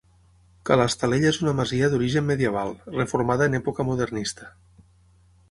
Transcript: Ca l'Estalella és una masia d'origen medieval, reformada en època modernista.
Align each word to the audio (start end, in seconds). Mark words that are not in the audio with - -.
Ca 0.69 0.77
l'Estalella 0.79 1.29
és 1.33 1.37
una 1.43 1.53
masia 1.59 1.89
d'origen 1.91 2.25
medieval, 2.31 2.73
reformada 2.97 3.51
en 3.51 3.59
època 3.61 3.87
modernista. 3.93 4.51